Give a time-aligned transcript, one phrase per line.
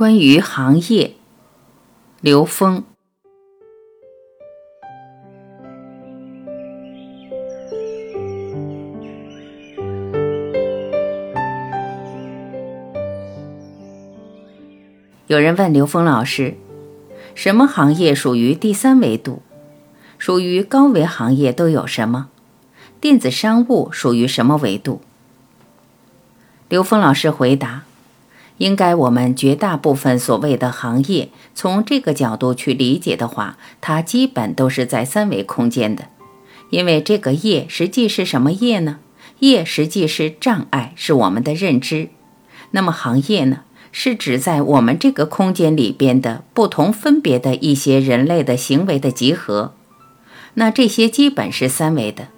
[0.00, 1.12] 关于行业，
[2.22, 2.84] 刘峰。
[15.26, 16.54] 有人问刘峰老师，
[17.34, 19.42] 什么行业属于第三维度？
[20.16, 22.30] 属于高维行业都有什么？
[23.02, 25.02] 电子商务属于什么维度？
[26.70, 27.84] 刘峰老师回答：
[28.60, 36.08] 应该我们绝大部分所谓的行业，从这个角度去理解的话，它基本都是在三维空间的。
[36.68, 38.98] 因为这个业实际是什么业呢？
[39.38, 42.10] 业实际是障碍，是我们的认知。
[42.72, 43.60] 那么行业呢？
[43.92, 49.72] 是指在我们这个空间里边的不同分别的一些人类的行为的集合，
[50.54, 52.28] 那这些基本是三维的。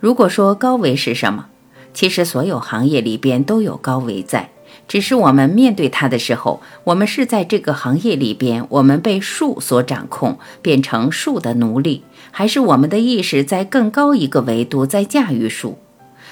[0.00, 1.46] 如果说高维是什么，
[1.92, 4.50] 其实所有行业里边都有高维在，
[4.88, 15.78] 只是我们面对它的时候，我们是在这个行业里边，我们被树所掌控，变成树的奴隶，还是我们的意识在更高一个维度在驾驭树？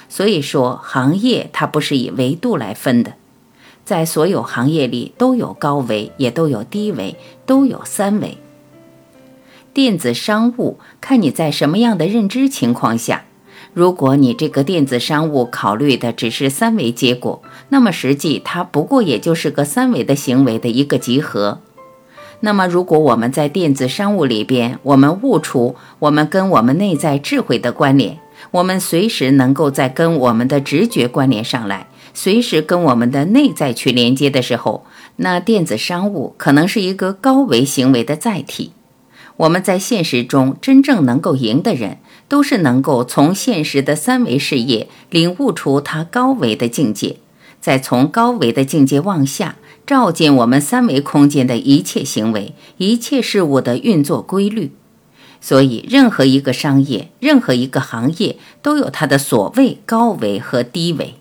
[0.09, 3.15] 所以说，行业它不是以维度来分的。
[3.85, 8.39] 在所有行业里都有高维，也都有低维，都有三维。
[9.73, 13.27] 电子商务看你在什么样的认知情况下，
[13.77, 21.61] 如果你这个电子商务考虑的只是三维结果，那么实际它不过也就是个三维的行为的一个集合。
[22.41, 28.19] 那么如果我们在电子商务里边，我们悟出我们跟我们内在智慧的关联，
[28.51, 31.87] 我们随时能够在跟我们的直觉关联上来。
[32.15, 38.73] 随时跟我们的内在去连接的时候，那电子商务可能是一个高维行为的载体。
[39.39, 41.99] 我们在现实中真正能够赢的人，
[42.29, 47.17] 都是能够从现实的三维视野领悟出他高维的境界，
[47.61, 54.73] 再从高维的境界往下照见我们三维空间的一切行为、一切事物的运作规律。
[55.39, 61.15] 所以，任何一个商业、任何一个行业，都有它的所谓高维和低维。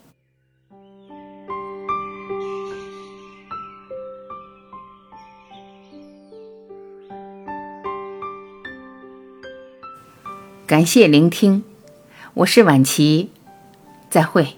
[10.67, 11.63] 感谢聆听，
[12.33, 13.29] 我是晚琪，
[14.09, 14.55] 再会。